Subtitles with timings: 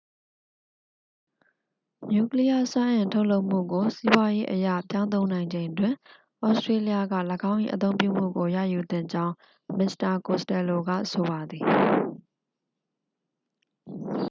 [2.11, 6.99] နျူကလီးယား စွမ်းအင် ထုတ်လုပ်မှုကို စီးပွားရေးအရ ပြောင်းသုံးနိုင်ချိန်တွင် သြစတြေးလျက
[7.49, 9.33] ၎င်း၏ အသုံးပြုမှုကို ရယူသင့်ကြောင်း
[9.77, 11.63] မစ္စတာ ကိုစတယ်လိုက ဆိုပါသည်